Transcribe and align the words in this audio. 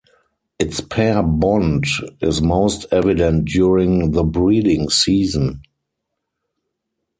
Its 0.57 0.81
pair 0.81 1.21
bond 1.21 1.85
is 2.21 2.41
most 2.41 2.87
evident 2.91 3.45
during 3.45 4.09
the 4.13 4.23
breeding 4.23 4.89
season. 4.89 5.61